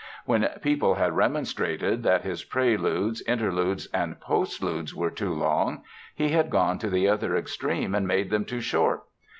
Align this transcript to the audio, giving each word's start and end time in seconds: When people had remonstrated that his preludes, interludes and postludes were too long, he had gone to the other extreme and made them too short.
When 0.25 0.49
people 0.63 0.95
had 0.95 1.15
remonstrated 1.15 2.01
that 2.01 2.23
his 2.23 2.43
preludes, 2.43 3.21
interludes 3.27 3.85
and 3.93 4.19
postludes 4.19 4.95
were 4.95 5.11
too 5.11 5.31
long, 5.31 5.83
he 6.15 6.29
had 6.29 6.49
gone 6.49 6.79
to 6.79 6.89
the 6.89 7.07
other 7.07 7.37
extreme 7.37 7.93
and 7.93 8.07
made 8.07 8.31
them 8.31 8.45
too 8.45 8.61
short. 8.61 9.03